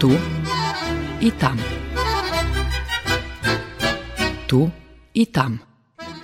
Tu 0.00 0.10
i 1.20 1.30
tam. 1.30 1.60
Tu 4.46 4.70
i 5.12 5.26
tam. 5.26 5.58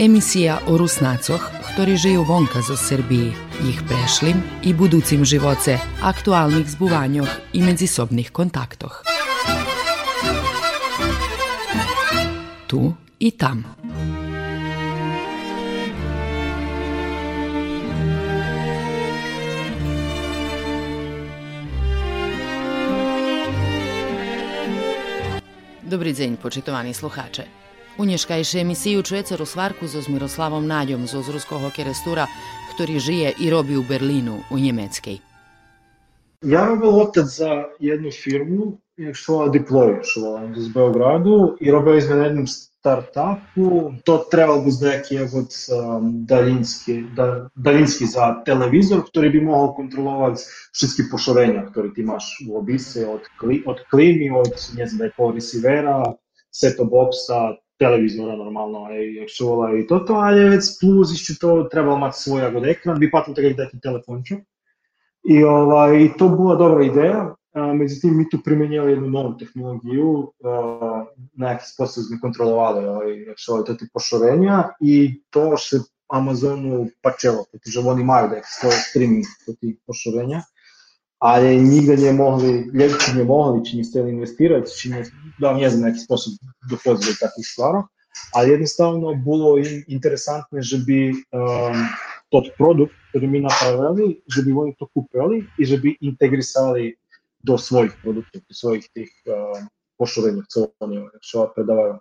Emisija 0.01 0.65
o 0.65 0.81
Rusnacoch, 0.81 1.45
ktorí 1.77 2.01
žijú 2.01 2.25
vonka 2.25 2.65
zo 2.65 2.73
Srbiji, 2.73 3.37
ich 3.69 3.85
prešlim 3.85 4.41
i 4.65 4.73
buducim 4.73 5.29
živoce, 5.29 5.77
aktualnih 6.01 6.65
zbuvanjoh 6.65 7.29
i 7.53 7.61
međusobnih 7.61 8.33
kontaktoh. 8.33 9.05
Tu 12.67 12.97
i 13.21 13.31
tam. 13.31 13.61
Dobry 25.87 26.15
dzień, 26.15 26.37
poczytowani 26.37 26.95
słuchacze. 26.95 27.45
Uniejszkajszy 27.99 28.59
emisiju 28.59 29.03
Čveceru 29.03 29.47
Svarku 29.47 29.87
zo 29.87 30.03
s 30.03 30.09
Miroslavom 30.09 30.67
Naďom 30.67 31.07
zo 31.07 31.23
z 31.23 31.29
ruského 31.29 31.71
kerestura, 31.71 32.27
ktorý 32.75 32.99
žije 32.99 33.29
i 33.39 33.51
robi 33.51 33.77
u 33.79 33.83
Berlinu, 33.87 34.43
u 34.51 34.59
Njemeckiej. 34.59 35.23
Ja 36.43 36.67
robil 36.67 36.91
otec 36.91 37.27
za 37.27 37.71
jednu 37.79 38.11
firmu, 38.11 38.79
šla 39.13 39.49
Deploy, 39.49 40.03
šla 40.03 40.51
z 40.59 40.69
Beogradu 40.75 41.55
i 41.61 41.71
na 41.71 42.25
jednom 42.25 42.47
startupu, 42.87 43.93
to 44.05 44.19
trebalo 44.31 44.63
bi 44.63 44.71
neki 44.83 45.19
od 45.19 45.35
um, 45.35 46.27
daljinski, 46.27 47.03
da, 47.17 47.49
daljinski 47.55 48.07
za 48.07 48.43
televizor, 48.45 49.03
który 49.11 49.31
bi 49.31 49.41
mogao 49.41 49.75
kontrolovati 49.75 50.43
všetky 50.73 51.11
pošorenja, 51.11 51.67
które 51.71 51.95
ti 51.95 52.01
imaš 52.01 52.25
u 52.49 52.59
obise, 52.59 53.07
od, 53.09 53.21
kli, 53.41 53.63
od 53.67 53.77
klimi, 53.91 54.31
od, 54.31 54.55
ne 54.77 54.87
znam 54.87 54.99
da 54.99 55.05
set-top 56.55 56.91
boxa, 56.91 57.57
televizora 57.79 58.37
normalno 58.37 58.89
je 58.91 59.29
čuvala 59.29 59.79
i 59.79 59.87
to 59.87 59.99
to, 59.99 60.15
ali 60.15 60.49
već 60.49 60.65
plus 60.81 61.15
išću 61.15 61.39
to 61.41 61.69
trebalo 61.71 61.97
imati 61.97 62.19
svoj 62.19 62.51
god 62.53 62.67
ekran, 62.67 62.99
bi 62.99 63.11
patilo 63.11 63.35
tako 63.35 63.49
dati 63.57 63.81
telefonču. 63.81 64.35
I, 65.29 65.45
ovaj, 65.45 66.05
I 66.05 66.11
to 66.19 66.29
bila 66.29 66.55
dobra 66.57 66.85
ideja, 66.85 67.35
a, 67.57 67.73
međutim 67.75 68.17
mi 68.17 68.29
tu 68.31 68.39
primenjali 68.45 68.93
jednu 68.93 69.11
novu 69.11 69.37
tehnologiju, 69.39 70.33
a, 70.45 71.05
na 71.33 71.53
neki 71.53 71.65
sposob 71.75 72.05
smo 72.05 72.17
kontrolovali 72.21 72.87
ovaj, 72.87 73.13
ovaj, 73.49 73.65
to 73.67 73.75
ti 73.75 73.89
pošorenja 73.93 74.69
i 74.81 75.23
to 75.31 75.57
se 75.57 75.81
Amazonu 76.09 76.87
pačelo, 77.03 77.45
protože 77.53 77.81
oni 77.81 78.03
imaju 78.03 78.29
neki 78.29 78.49
svoj 78.61 78.73
streaming 78.73 79.25
tih 79.61 79.77
pošorenja 79.87 80.43
ali 81.19 81.61
nigde 81.63 81.97
nije 81.97 82.13
mogli, 82.13 82.71
ljevici 82.75 83.13
nije 83.15 83.25
mogli, 83.25 83.65
či 83.65 83.77
niste 83.77 84.01
investirati, 84.01 84.71
či 84.79 84.89
ne, 84.89 85.05
da 85.39 85.53
ne 85.53 85.71
znam 85.71 85.91
neki 85.91 85.99
sposob 85.99 86.33
dohoditi 86.71 87.07
do 87.07 87.13
takvih 87.21 87.47
stvari, 87.47 87.79
ali 88.35 88.51
jednostavno 88.51 89.15
bilo 89.15 89.57
interesantno, 89.89 90.63
že 90.63 90.79
bi 90.79 91.11
um, 91.11 91.87
tot 92.31 92.45
produkt, 92.59 92.95
koji 93.13 93.27
mi 93.27 93.41
napravili, 93.41 94.21
že 94.35 94.43
bi 94.43 94.53
oni 94.53 94.75
to 94.79 94.89
kupili 94.95 95.45
i 95.59 95.65
že 95.65 95.79
bi 95.79 95.97
integrisali 96.01 96.97
do 97.47 97.59
svojih 97.59 97.95
produkta, 98.03 98.43
do 98.43 98.55
svojih 98.55 98.89
tih 98.95 99.11
um, 99.27 99.69
pošorenih, 99.99 100.45
co 100.51 100.69
oni 100.81 101.07
što 101.21 101.53
predavaju. 101.55 101.99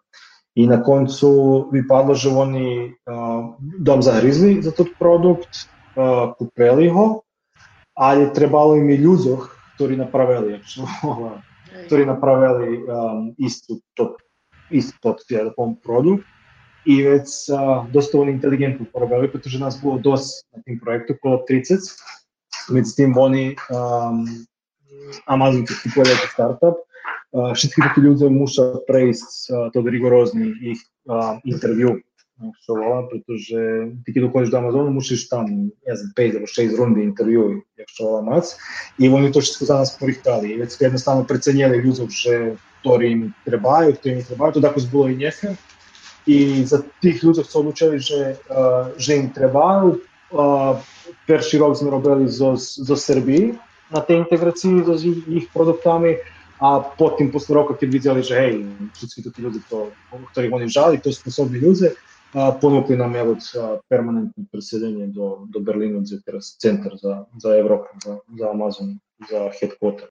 I 0.55 0.67
na 0.67 0.83
koncu 0.83 1.29
bi 1.71 1.83
padlo, 1.87 2.15
že 2.15 2.29
oni 2.29 2.87
uh, 2.87 3.53
dom 3.79 4.01
zahrizli 4.01 4.61
za 4.63 4.71
tot 4.71 4.87
produkt, 4.99 5.67
uh, 5.95 6.31
kupili 6.39 6.89
ho, 6.89 7.21
ali 7.93 8.31
trebalo 8.33 8.75
im 8.75 8.89
i 8.89 8.97
ľuďoch, 8.97 9.51
ktorí 9.75 9.99
napravili, 9.99 10.59
ktorí 11.87 12.07
napravili 12.07 12.83
um, 12.83 13.35
istú 13.37 13.83
to, 13.93 14.15
istý 14.71 14.95
pod 15.03 15.19
produkt 15.83 16.23
i 16.85 17.03
već 17.03 17.27
uh, 17.49 17.91
dosta 17.91 18.17
oni 18.17 18.31
inteligentno 18.31 18.85
porobili, 18.93 19.27
protože 19.27 19.59
nas 19.59 19.81
bilo 19.81 19.97
dosta 19.97 20.47
na 20.57 20.63
tim 20.63 20.79
projektu, 20.79 21.13
okolo 21.13 21.43
30. 21.49 21.77
Međutim, 22.71 23.17
oni 23.17 23.55
um, 23.69 24.25
Amazon 25.25 25.65
kupuje 25.65 26.05
neki 26.09 26.27
startup, 26.33 26.77
uh, 26.81 27.53
všetky 27.53 27.95
ti 27.95 27.99
ljudi 28.01 28.29
muša 28.29 28.85
prejsť 28.87 29.31
uh, 29.49 29.55
tog 29.73 29.87
rigorozni 29.87 30.53
ich 30.73 30.81
uh, 31.07 31.37
intervju 31.45 32.01
šovala, 32.65 33.07
pretože 33.07 33.59
ty 34.03 34.09
keď 34.11 34.27
dochodíš 34.27 34.51
do 34.51 34.59
Amazonu, 34.59 34.91
musíš 34.91 35.31
tam, 35.31 35.71
ja 35.87 35.95
znam, 35.95 36.11
5 36.15 36.35
alebo 36.35 36.47
6 36.47 36.75
rundy 36.75 37.01
intervju, 37.03 37.63
jak 37.79 37.89
šovala 37.95 38.21
mac, 38.21 38.45
i 38.99 39.07
oni 39.07 39.31
to 39.31 39.39
všetko 39.39 39.63
za 39.65 39.75
nás 39.79 39.95
porihtali. 39.99 40.59
Već 40.59 40.75
jednostavno 40.79 41.23
precenjeli 41.23 41.79
ľudov, 41.79 42.11
že 42.11 42.59
ktorí 42.83 43.05
im 43.11 43.23
trebaju, 43.47 43.95
ktorí 43.95 44.11
im 44.19 44.23
trebaju, 44.23 44.51
to 44.51 44.61
tako 44.61 44.79
bilo 44.91 45.07
i 45.07 45.15
njehe. 45.15 45.55
I 46.27 46.65
za 46.65 46.83
tih 47.01 47.23
ľudov 47.23 47.45
su 47.47 47.55
odlučili, 47.59 47.99
že, 47.99 48.35
uh, 48.51 48.91
že 48.97 49.15
im 49.15 49.27
trebaju. 49.31 50.03
Uh, 50.35 50.81
perši 51.29 51.61
rok 51.61 51.77
sme 51.77 51.93
robili 51.93 52.27
zo, 52.27 52.57
zo 52.59 52.97
Srbiji 52.97 53.55
na 53.89 54.01
tej 54.01 54.25
integraciji 54.25 54.85
so 54.85 54.95
ich 55.29 55.49
produktami, 55.53 56.17
a 56.59 56.79
potom 56.79 57.31
posle 57.31 57.55
roka 57.55 57.75
kad 57.75 57.89
vidjeli, 57.89 58.23
že 58.23 58.35
hej, 58.35 58.53
všetci 58.95 59.23
to 59.23 59.29
ti 59.29 59.41
ljudi, 59.41 59.59
to, 59.69 59.91
ktorých 60.31 60.53
oni 60.55 60.67
žali, 60.71 61.03
to 61.03 61.11
sposobni 61.11 61.59
ljudi, 61.59 61.91
ponukli 62.61 62.95
nam 62.97 63.15
evo 63.15 63.35
permanentno 63.89 64.43
preseljenje 64.51 65.07
do, 65.07 65.47
do 65.51 65.59
Berlina, 65.59 65.99
gdje 65.99 66.15
je 66.15 66.39
centar 66.59 66.95
za, 66.95 67.25
za 67.43 67.55
Evropu, 67.55 67.91
za, 68.05 68.17
za 68.39 68.49
Amazon, 68.51 68.99
za 69.29 69.51
headquarter. 69.59 70.07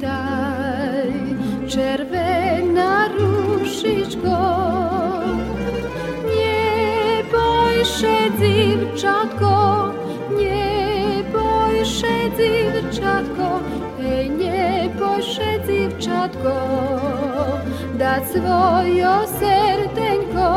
Prekvitaj, 0.00 1.12
czerwena 1.68 3.08
różyczko. 3.08 4.38
Nie 6.26 7.24
boj 7.32 7.84
się, 7.84 8.16
dziewczatko, 8.40 9.92
nie 10.38 11.24
boj 11.32 11.84
się, 11.84 12.30
dziewczatko, 12.38 13.60
hej, 13.98 14.30
nie 14.30 14.90
boj 14.98 15.22
się, 15.22 15.60
dziewczatko, 15.66 16.52
dać 17.98 18.22
swoje 18.28 19.08
serdeńko. 19.40 20.50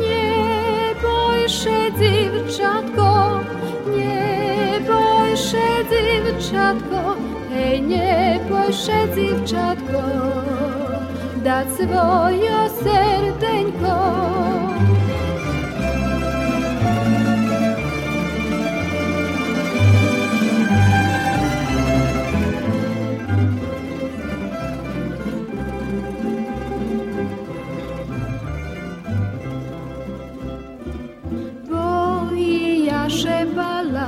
Nie 0.00 0.94
boj 1.02 1.48
się, 1.48 1.92
dziewczatko, 1.98 3.40
nie 3.96 4.80
boj 4.86 5.36
się, 5.36 5.68
dziewczatko, 5.90 6.99
Hej, 7.90 7.98
nie 7.98 8.40
boj 8.50 8.72
się, 8.72 9.14
dziewczatko, 9.14 10.02
dać 11.44 11.68
swoje 11.68 12.70
serdeńko. 12.82 13.96
Bo 31.68 32.34
i 32.36 32.84
ja 32.84 33.10
się 33.10 33.46
bala, 33.56 34.06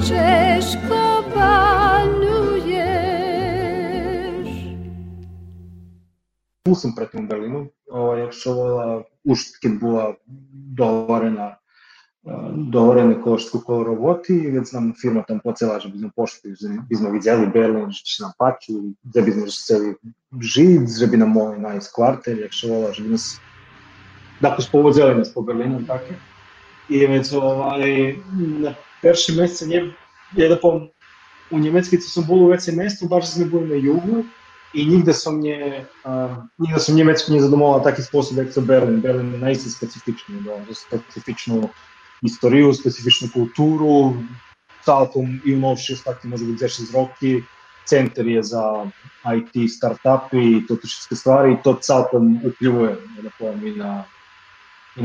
ciężko 0.00 1.22
banuješ. 1.34 2.92
Бул 6.66 6.76
сум 6.76 6.94
пред 6.94 7.14
у 7.14 7.22
Берлину, 7.22 7.70
ова, 7.88 8.30
што 8.32 8.50
ова 8.52 9.04
ушт 9.24 9.58
ке 9.60 9.68
була 9.68 10.16
договорена 10.26 11.58
договорена 12.24 13.14
колошко 13.18 13.58
кој 13.58 13.82
работи 13.84 14.32
и 14.32 14.50
веќе 14.54 14.70
знам 14.70 14.92
фирма 14.94 15.24
там 15.26 15.40
поцела 15.42 15.80
што 15.80 15.90
бизме 15.90 16.10
пошли, 16.14 16.54
би 16.88 16.96
сме 16.96 17.10
видели 17.10 17.50
Берлин, 17.50 17.90
што 17.90 18.06
ќе 18.06 18.22
нам 18.22 18.32
пачу, 18.38 18.94
за 19.02 19.22
бизме 19.22 19.46
цели 19.50 19.96
жит, 20.38 20.88
за 20.88 21.06
би 21.10 21.18
нам 21.18 21.34
мој 21.34 21.58
најс 21.58 21.90
квартер, 21.90 22.38
јак 22.38 22.54
што 22.54 22.70
ова, 22.78 22.92
што 22.94 23.02
би 23.02 23.18
нас 23.18 23.40
да 24.40 24.54
посповодзели 24.54 25.14
нас 25.18 25.28
по 25.30 25.42
Берлину, 25.42 25.84
така. 25.84 26.14
И 29.02 29.08
веќе 29.08 29.30
овај 29.30 29.36
на 29.36 29.36
перши 29.36 29.40
месец 29.40 29.66
не 29.66 30.44
ја 30.44 30.48
да 30.48 30.60
пом 30.60 30.90
у 31.50 31.58
немецките 31.58 32.02
сум 32.02 32.24
бил 32.24 32.48
веќе 32.48 32.74
место, 32.76 33.08
баш 33.08 33.26
сме 33.26 33.44
били 33.44 33.66
на 33.66 33.74
југу 33.74 34.24
и 34.74 34.86
нигде 34.86 35.14
сум 35.14 35.40
не 35.40 35.86
а, 36.04 36.46
нигде 36.58 36.80
сум 36.80 36.96
немецки 36.96 37.32
не 37.32 37.40
задумала 37.40 37.82
таки 37.82 38.02
способ 38.02 38.36
како 38.36 38.52
со 38.52 38.60
Берлин. 38.60 39.00
Берлин 39.00 39.34
е 39.34 39.38
наистина 39.38 39.70
специфично, 39.70 40.40
да, 40.40 40.74
специфично 40.74 41.70
исторiju, 42.24 42.72
специфичну 42.72 43.28
културу, 43.32 44.14
цалком 44.84 45.40
и 45.44 45.56
новши 45.56 46.04
такви 46.04 46.28
може 46.28 46.44
би 46.44 46.52
10 46.52 46.94
роки, 46.94 47.44
центар 47.86 48.26
е 48.26 48.42
за 48.42 48.86
IT 49.26 49.68
стартапи 49.68 50.38
и 50.38 50.66
тотушевски 50.66 51.16
ствари 51.16 51.52
и 51.52 51.62
то 51.62 51.74
цалком 51.74 52.40
упливuje 52.44 52.96
да 53.22 53.30
повем 53.38 53.66
и 53.66 53.70
на 53.76 54.04
и 54.96 55.02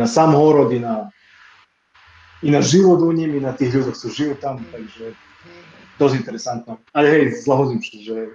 на 0.79 1.11
и 2.41 2.51
на 2.51 2.61
живот 2.61 3.01
у 3.01 3.11
ним 3.11 3.35
и 3.35 3.39
на 3.39 3.53
тих 3.53 3.73
луѓе 3.75 3.95
што 3.95 4.09
живеат 4.09 4.39
таму, 4.41 4.61
takže 4.71 5.13
доста 5.99 6.17
интересантно. 6.17 6.77
Але 6.93 7.09
хеј, 7.09 7.31
злагозим 7.43 7.81
што 7.81 7.97
же 8.01 8.29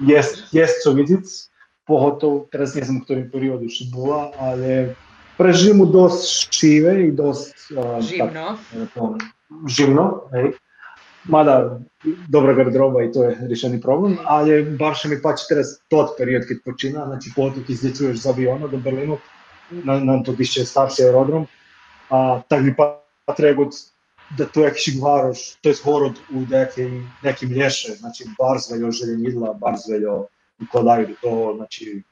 јест 0.00 0.52
јест 0.54 0.84
со 0.84 0.92
видиц, 0.92 1.50
поготово 1.86 2.46
teraz 2.52 2.74
не 2.74 2.82
знам 2.82 3.02
кој 3.08 3.26
период 3.30 3.62
уште 3.62 3.90
була, 3.90 4.32
але 4.38 4.94
преживу 5.36 5.86
доста 5.86 6.54
шиве 6.54 7.08
и 7.08 7.10
доста 7.10 8.00
Живно. 8.00 8.58
Так, 8.94 9.22
живно, 9.66 10.22
еј. 10.32 10.54
Мада 11.26 11.80
добра 12.28 12.54
гардероба 12.54 13.02
и 13.02 13.12
тоа 13.12 13.32
е 13.32 13.48
решени 13.50 13.80
проблем, 13.80 14.18
але 14.24 14.62
барше 14.62 15.08
ми 15.08 15.18
паче 15.22 15.46
терес 15.48 15.80
тот 15.90 16.16
период 16.16 16.46
кога 16.46 16.60
почина, 16.64 17.06
значи 17.06 17.34
потоа 17.34 17.64
ќе 17.66 17.72
излетуваш 17.74 18.22
за 18.22 18.30
авиона 18.30 18.68
до 18.68 18.78
Берлину 18.78 19.18
на 19.70 19.98
на 19.98 20.22
тој 20.22 20.36
дише 20.36 20.64
старши 20.64 21.02
аеродром, 22.10 22.42
а 22.42 22.42
так 22.48 22.62
ми 22.62 22.74
патрегот 23.26 23.74
да 24.36 24.46
тоа 24.46 24.70
ќе 24.74 24.98
говориш, 24.98 25.58
тој 25.62 25.82
хород 25.82 26.18
у 26.34 26.42
деки 26.46 27.02
неки 27.22 27.46
млеше, 27.46 27.94
значи 27.94 28.26
барз 28.38 28.70
велјо 28.72 28.90
желенидла, 28.90 29.54
барз 29.54 29.86
велјо 29.86 30.26
укладају 30.62 31.06
до 31.06 31.14
тоа, 31.22 31.56
значи 31.56 32.02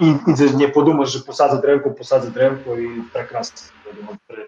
и, 0.00 0.06
и 0.06 0.36
за 0.36 0.56
не 0.56 0.72
подумаш 0.72 1.12
да 1.12 1.24
посади 1.24 1.60
древко, 1.60 1.94
посади 1.94 2.30
древко 2.30 2.74
и 2.74 3.02
прекрасно 3.12 3.72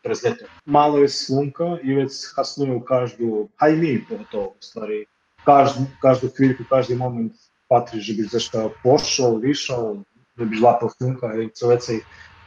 през 0.02 0.24
лето. 0.24 0.44
Мало 0.66 0.98
е 0.98 1.08
слунка 1.08 1.78
и 1.82 1.96
веќе 1.96 2.34
хаснуме 2.36 2.80
кажду, 2.84 3.48
хај 3.60 3.76
ми 3.80 4.04
поготово, 4.08 4.54
ствари, 4.60 5.06
кажду, 5.44 5.86
кажду 6.00 6.28
хвилку, 6.28 6.64
кажди 6.68 6.96
момент 6.96 7.32
патри, 7.68 8.00
že 8.00 8.14
bi 8.14 8.22
зашто 8.22 8.72
пошол, 8.82 9.38
вишол, 9.38 10.04
да 10.36 10.44
би 10.44 10.60
лапал 10.60 10.90
слунка 10.90 11.32
и 11.40 11.50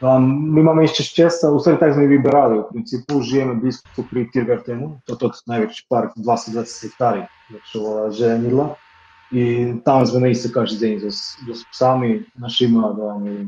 це 0.03 0.09
веќе 0.09 0.19
ми 0.19 0.59
имаме 0.59 0.83
изчесчеса, 0.83 1.51
усвари 1.51 1.79
так 1.79 1.93
сме 1.93 2.07
вибирали, 2.07 2.59
у 2.59 2.63
принципу 2.63 3.21
живееме 3.21 3.53
близко 3.53 4.03
при 4.11 4.25
Тиргартену, 4.25 4.99
тоа 5.07 5.15
тот 5.15 5.39
највеќе 5.47 5.85
парк 5.89 6.11
220 6.17 6.81
хектари, 6.81 7.27
што 7.69 8.11
Женила. 8.11 8.75
И 9.31 9.73
там 9.85 10.05
сме 10.05 10.19
наистина 10.19 10.53
каждый 10.53 10.79
день 10.79 10.99
за, 10.99 11.09
за 11.09 11.63
псами, 11.71 12.25
наши 12.35 12.65
има 12.65 12.93
да 12.93 13.15
ми 13.15 13.47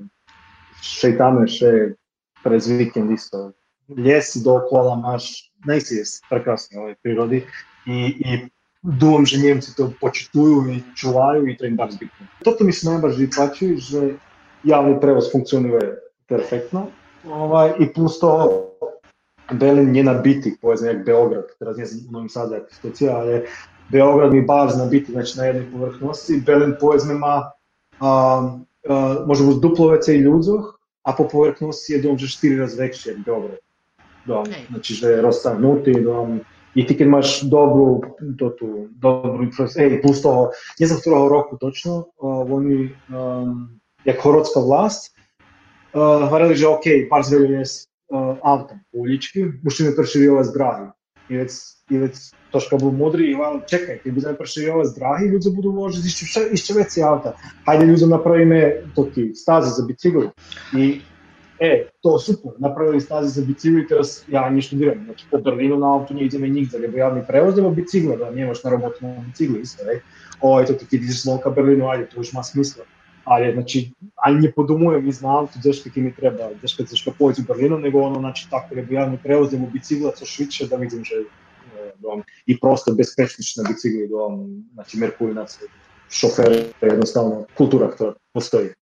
шейтаме 0.81 1.47
ше 1.47 1.95
през 2.43 2.67
викенд 2.67 3.11
исто. 3.11 3.51
Лес 3.97 4.35
и 4.35 4.43
доокола 4.43 4.95
маш, 4.95 5.51
наистина 5.65 6.01
е 6.01 6.09
прекрасни 6.29 6.79
овој 6.79 6.95
природи 7.03 7.43
и, 7.85 8.15
и 8.17 8.49
думам, 8.83 9.25
že 9.25 9.37
Njemci 9.37 9.75
to 9.75 9.91
počituju 10.01 10.71
i 10.71 10.83
čuvaju 10.95 11.47
i 11.47 11.57
to 11.57 11.65
im 11.65 11.75
baš 11.75 11.99
bitno. 11.99 12.27
Toto 12.43 12.63
mi 12.63 12.73
se 12.73 12.89
najbaš 12.89 13.15
płaci, 13.35 13.77
że 13.77 14.17
javni 14.63 14.99
prevoz 15.01 15.31
funkcionuje 15.31 16.05
perfektno. 16.30 16.86
Ovaj, 17.26 17.74
i 17.82 17.90
plus 17.90 18.18
to 18.22 18.30
Berlin 19.52 19.92
nie 19.92 20.04
nabiti, 20.04 20.54
powiedzmy 20.62 20.88
jak 20.88 21.04
Beograd, 21.04 21.44
teraz 21.58 21.76
nie 21.76 21.86
znam 21.86 22.08
u 22.08 22.12
Novim 22.12 22.30
Sadu 22.30 22.54
jak 22.54 22.72
situacija, 22.72 23.16
ale 23.16 23.42
Beograd 23.90 24.32
mi 24.32 24.42
baš 24.42 24.76
nabiti 24.76 25.12
znači, 25.12 25.38
na 25.38 25.44
jednoj 25.44 25.66
povrchnosti, 25.72 26.40
Berlin 26.46 26.76
powiedzmy 26.80 27.14
ma 27.14 27.52
a, 28.00 28.42
a, 28.88 29.16
może 29.26 29.44
być 29.44 29.56
duplo 29.56 29.90
więcej 29.90 30.24
ludzi, 30.24 30.56
a 31.04 31.12
po 31.12 31.24
povrchnosti 31.24 31.92
je 31.92 32.02
dom 32.02 32.18
že 32.18 32.28
štiri 32.28 32.56
razy 32.56 32.76
veći 32.76 33.08
jak 33.08 33.18
Beograd. 33.18 33.58
Dom, 34.26 34.46
znači 34.70 34.94
že 34.94 35.06
je 35.08 35.22
rozstavnuti 35.22 35.92
dom, 36.00 36.40
i 36.74 36.86
ti 36.86 36.98
kad 36.98 37.06
imaš 37.06 37.42
dobru, 37.42 38.00
to 38.38 38.50
tu, 38.50 38.88
dobru 38.90 39.44
infrastrukturu, 39.44 39.94
ej, 39.94 40.02
plus 40.02 40.22
toho, 40.22 40.50
ne 40.78 40.86
znam 40.86 41.00
ktorého 41.00 41.28
roku 41.28 41.58
točno, 41.58 42.04
uh, 42.18 42.46
oni, 42.52 42.94
um, 43.10 43.80
jak 44.04 44.22
horodska 44.22 44.60
vlast, 44.60 45.16
uh, 45.92 46.20
говорили, 46.24 46.54
že 46.56 46.66
OK, 46.66 46.84
par 47.10 47.22
zveljuje 47.22 47.62
uh, 47.62 48.36
autom 48.42 48.78
ulički, 48.92 49.44
musimy 49.62 49.96
prešivjovati 49.96 50.48
zdravi. 50.48 50.86
I 51.28 51.36
već, 51.36 51.52
i 51.90 51.98
već 51.98 52.14
troška 52.50 52.76
budu 52.76 52.96
mudri 52.96 53.30
i 53.30 53.34
vam, 53.34 53.60
čekaj, 53.70 53.98
ti 54.02 54.10
budeme 54.10 54.36
prešivjovati 54.36 54.88
zdravi, 54.88 55.28
ljudi 55.28 55.50
budu 55.50 55.68
uložiti 55.68 56.06
išće, 56.06 56.40
išće 56.52 56.74
veći 56.74 57.02
auta. 57.02 57.36
Hajde 57.66 57.86
ljudom 57.86 58.10
napravime 58.10 58.82
to 58.94 59.04
ti 59.14 59.34
staze 59.34 59.70
za 59.70 59.86
bicikli. 59.86 60.30
I 60.78 61.00
e, 61.60 61.88
to 62.02 62.18
super, 62.18 62.50
napravili 62.58 63.00
staze 63.00 63.28
za 63.28 63.46
bicikli, 63.46 63.86
teraz 63.86 64.24
ja 64.28 64.50
не 64.50 64.62
studiram, 64.62 65.04
znači 65.04 65.24
po 65.30 65.38
Berlinu 65.38 65.78
na 65.78 65.94
auto 65.94 66.14
не 66.14 66.24
ideme 66.24 66.48
nigde, 66.48 66.78
lebo 66.78 66.98
javni 66.98 67.22
prevoz, 67.28 67.56
lebo 67.56 67.70
bicikla, 67.70 68.16
da 68.16 68.30
nemaš 68.30 68.64
na 68.64 68.70
robotu 68.70 69.06
na 69.06 69.24
bicikli 69.26 69.60
isto, 69.60 69.90
ej. 69.90 70.00
Oj, 70.40 70.66
to 70.66 70.72
ti 70.72 70.86
kad 70.86 71.02
ideš 71.02 71.22
ka 71.42 71.50
Berlinu, 71.50 71.88
ajde, 71.88 72.06
to 72.06 72.20
už 72.20 72.32
ima 72.32 72.42
smisla. 72.42 72.84
Ali, 73.30 73.52
znači, 73.54 73.92
ani 74.16 74.40
не 74.40 74.52
подумуjem 74.52 75.08
и 75.08 75.12
знам 75.12 75.46
tu 75.46 75.60
зашто 75.62 75.86
ќе 75.86 76.02
ми 76.02 76.10
треба, 76.10 76.50
зашто 76.62 76.82
зашто 76.82 77.14
појдеш 77.14 77.44
у 77.44 77.46
Берлину, 77.46 77.78
него 77.78 78.02
оно, 78.02 78.18
значи, 78.18 78.48
така, 78.50 78.74
лebo 78.74 78.90
јавни 78.90 79.22
превоз, 79.22 79.52
лebo 79.54 79.70
бицикла 79.70 80.10
со 80.18 80.26
швидше 80.26 80.66
да 80.66 80.76
видим, 80.76 81.04
že 81.06 81.30
дом, 82.02 82.24
и 82.46 82.58
просто 82.58 82.94
безпечнична 82.94 83.62
бицикли 83.68 84.08
дом, 84.08 84.64
значи, 84.74 84.98
Меркуринаци, 84.98 85.70
шофер, 86.10 86.74
jednostavno, 86.82 87.46
kultura 87.54 87.86
ktorá 87.94 88.18
postoji. 88.34 88.74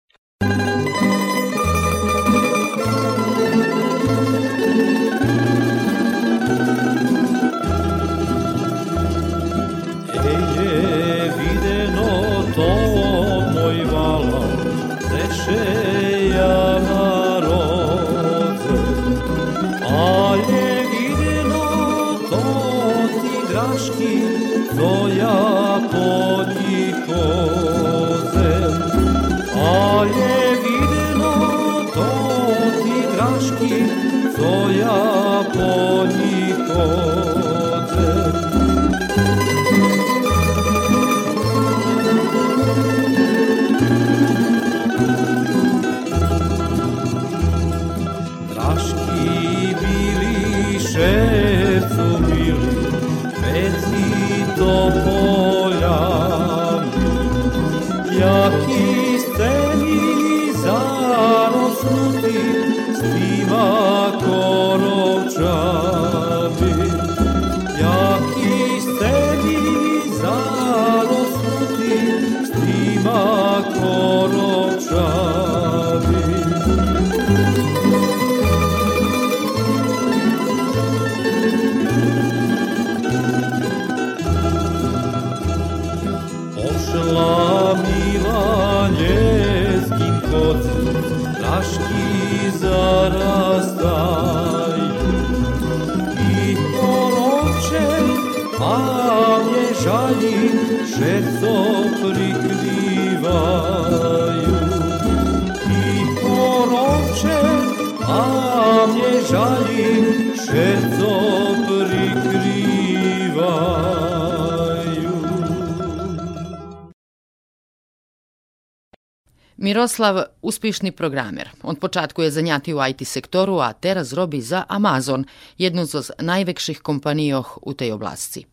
Miroslav, 119.61 120.17
uspešni 120.43 120.93
programer. 120.93 121.49
Od 121.62 121.79
počátku 121.79 122.23
je 122.23 122.31
zanjati 122.31 122.75
u 122.75 122.79
IT 122.91 123.09
sektoru, 123.09 123.55
a 123.59 123.73
teraz 123.73 124.12
robi 124.12 124.41
za 124.41 124.62
Amazon, 124.69 125.25
jednu 125.59 125.85
z 125.85 126.11
najvekših 126.19 126.79
kompanijoh 126.81 127.59
u 127.62 127.75
tej 127.75 127.93
oblasti. 127.93 128.45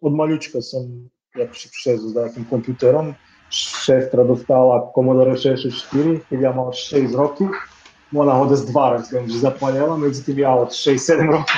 Od 0.00 0.12
maljučka 0.12 0.60
sam, 0.60 1.08
ja 1.38 1.46
prišel 1.46 1.96
z 1.96 2.14
takim 2.14 2.44
kompjuterom, 2.50 3.14
šestra 3.48 4.24
dostala 4.24 4.92
Commodore 4.94 5.32
64, 5.32 6.20
kad 6.28 6.40
ja 6.40 6.52
imao 6.52 6.72
6 6.72 7.16
rokov, 7.16 7.48
ona 8.12 8.40
od 8.40 8.52
s 8.52 8.66
dva 8.66 8.90
razgledam, 8.90 9.28
že 9.28 9.38
zapaljala, 9.38 9.96
međutim 9.96 10.38
ja 10.38 10.54
od 10.54 10.68
6-7 10.68 11.30
rokov 11.30 11.56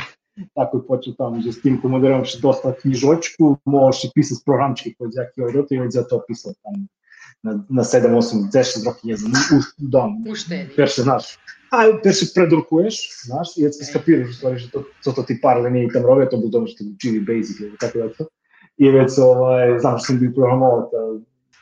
tako 0.54 0.76
je 0.76 0.86
počeo 0.86 1.14
tamo, 1.18 1.40
že 1.40 1.52
s 1.52 1.62
tim 1.62 1.80
Commodoreom 1.80 2.24
še 2.24 2.38
dosta 2.40 2.74
knjižočku, 2.80 3.56
možeš 3.64 4.12
pisati 4.14 4.42
programčki 4.44 4.94
koji 4.94 5.08
je 5.08 5.22
jaký 5.22 5.42
od 5.42 5.72
i 5.72 5.90
za 5.90 6.04
to 6.04 6.22
pisao 6.28 6.52
tamo 6.62 6.86
na, 7.44 7.64
na 7.68 7.84
7, 7.84 8.14
8, 8.14 8.50
10 8.50 8.84
roki, 8.86 9.06
не 9.06 9.16
знам, 9.16 9.32
у, 9.52 9.60
дом. 9.78 10.24
Уштеди. 10.28 10.70
Перше, 10.76 11.02
знаеш, 11.02 11.38
а 11.70 11.92
перше 12.02 12.26
предрукуваш, 12.34 12.96
знаеш, 13.26 13.54
и 13.56 13.66
јас 13.66 13.78
скапираш, 13.88 14.36
ствари, 14.38 14.58
што 14.62 14.84
тоа 15.02 15.26
ти 15.26 15.36
пар 15.40 15.62
да 15.62 15.70
не 15.70 15.84
и 15.86 15.90
там 15.90 16.06
робе, 16.06 16.26
тоа 16.30 16.40
бил 16.40 16.66
што 16.66 16.84
учили 16.84 17.20
basic 17.20 17.60
или 17.60 17.76
така 17.80 18.08
да 18.08 18.26
И 18.78 18.84
веќе 18.92 19.20
овај, 19.24 19.78
знам 19.80 19.98
што 19.98 20.06
сум 20.06 20.18
бил 20.18 20.32
програмоват, 20.32 20.90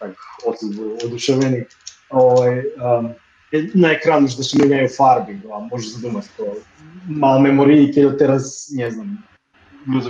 так, 0.01 0.17
отец 0.47 0.69
бил 0.75 0.99
одушевени, 1.05 1.67
овај, 2.11 3.15
на 3.75 3.93
екрану 3.95 4.29
што 4.29 4.43
се 4.43 4.59
менјају 4.59 4.91
фарби, 4.97 5.41
а 5.53 5.61
може 5.61 5.91
за 5.91 6.03
дума 6.03 6.23
што 6.23 6.57
мал 7.07 7.41
мемории, 7.41 7.93
ќе 7.93 8.19
тераз, 8.19 8.69
не 8.73 8.91
знам, 8.91 9.19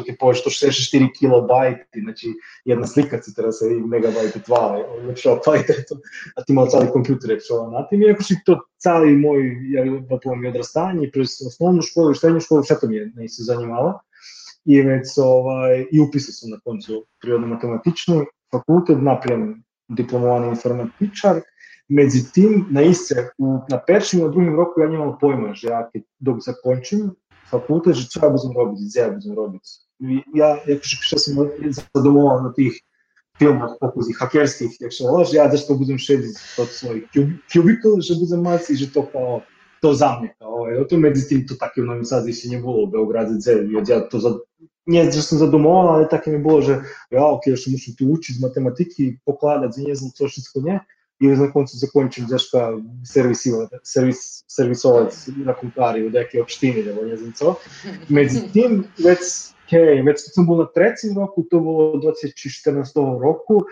е 0.08 0.16
повече 0.16 0.42
64 0.42 1.12
килобайти, 1.18 2.00
значи 2.02 2.28
една 2.66 2.86
слика 2.86 3.22
си 3.22 3.34
треба 3.34 3.52
се 3.52 3.70
мегабайти 3.70 4.42
това 4.42 4.78
е, 4.78 5.06
лепшо 5.06 5.40
квалитето, 5.40 5.96
а 6.36 6.44
ти 6.44 6.52
мал 6.52 6.66
цали 6.66 6.88
компјутер 6.88 7.36
е 7.36 7.40
што 7.40 7.68
на 7.70 7.86
тим, 7.88 8.02
иако 8.02 8.22
си 8.22 8.38
то 8.46 8.60
цали 8.78 9.16
мој, 9.16 9.74
ја 9.74 9.86
во 10.10 10.18
тоа 10.18 10.36
ми 10.36 10.50
одрастање, 10.50 11.10
през 11.12 11.40
основну 11.46 11.82
школу 11.82 12.12
и 12.12 12.18
средњу 12.18 12.44
школу, 12.44 12.64
сето 12.64 12.88
ми 12.88 12.98
е, 12.98 13.10
не 13.16 13.28
се 13.28 13.44
занимава, 13.44 14.00
и 14.66 14.80
веќе 14.80 15.20
овај, 15.20 15.88
и 15.90 16.00
уписал 16.00 16.32
сум 16.34 16.56
на 16.56 16.60
концу 16.64 17.04
природно-математични 17.20 18.24
факултет, 18.52 19.02
напрем 19.02 19.64
дипломовани 19.88 20.48
информатичар, 20.48 21.42
Меđutim, 21.88 22.66
на 22.70 22.82
исте, 22.82 23.30
на 23.38 23.78
першим 23.86 24.20
и 24.20 24.22
на 24.22 24.28
другим 24.30 24.56
року 24.56 24.80
ја 24.80 24.88
немам 24.88 25.18
појма, 25.20 25.52
že 25.52 25.68
ја 25.68 25.82
док 26.20 26.40
закончим, 26.40 27.10
fakultet, 27.54 27.94
že 27.94 28.10
čo 28.10 28.18
ja 28.22 28.28
budem 28.34 28.52
robiť, 28.52 28.78
kde 28.82 28.98
ja 28.98 29.10
budem 29.14 29.32
robiť. 29.38 29.64
Ja, 30.34 30.48
akože 30.58 30.96
što 31.06 31.18
sam 31.22 31.32
zadovoljan 31.94 32.50
na 32.50 32.52
tih 32.52 32.74
filmах 33.38 33.78
pokuzi 33.80 34.12
hakerskih, 34.12 34.74
jak 34.80 34.92
se 34.92 35.04
že 35.30 35.36
ja 35.36 35.50
zašto 35.50 35.74
budem 35.74 35.98
šediti 35.98 36.38
od 36.58 36.68
svoj 36.70 37.06
cubicle, 37.50 37.98
že 37.98 38.14
budem 38.14 38.42
mať 38.42 38.70
i 38.70 38.74
že 38.76 38.92
to 38.92 39.02
kao 39.02 39.42
to 39.82 39.92
za 39.94 40.16
mne, 40.16 40.32
kao, 40.40 40.64
je, 40.64 40.80
to 40.88 40.96
medzi 40.96 41.28
tým 41.28 41.44
to 41.44 41.60
také 41.60 41.84
v 41.84 41.92
Novom 41.92 42.08
Sadu 42.08 42.32
ešte 42.32 42.48
nebolo, 42.48 42.88
v 42.88 42.96
Beograde 42.96 43.36
Z, 43.36 43.68
ja 43.68 44.00
to 44.08 44.16
za, 44.16 44.40
nie, 44.88 45.04
že 45.12 45.20
som 45.20 45.36
zadomoval, 45.36 46.00
ale 46.00 46.08
také 46.08 46.32
mi 46.32 46.40
bolo, 46.40 46.64
že 46.64 46.80
ja, 47.12 47.20
ok, 47.20 47.52
još 47.52 47.68
musím 47.68 47.92
tu 47.92 48.08
učiť 48.08 48.40
z 48.40 48.40
matematiky, 48.40 49.20
pokladať, 49.28 49.84
nie 49.84 49.92
znam 49.92 50.08
to 50.16 50.24
všetko 50.24 50.56
nie, 50.64 50.80
i 51.20 51.26
na 51.26 51.52
koncu 51.52 51.76
zakončim 51.76 52.26
zaška 52.28 52.72
servis, 53.84 54.44
servisovać 54.48 55.14
rachunkari 55.46 56.06
u 56.06 56.10
neke 56.10 56.42
opštini, 56.42 56.82
nebo 56.82 57.02
ne 57.02 57.16
znam 57.16 57.32
co. 57.32 57.54
Međutim, 58.08 58.84
već, 58.98 59.18
okay, 59.68 60.06
već 60.06 60.16
kad 60.24 60.34
sam 60.34 60.46
byl 60.46 60.56
na 60.56 60.66
trećem 60.74 61.18
roku, 61.18 61.42
to 61.50 61.60
bilo 61.60 61.92
2014 61.92 63.20
roku, 63.22 63.64